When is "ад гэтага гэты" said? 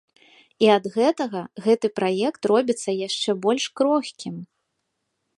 0.75-1.87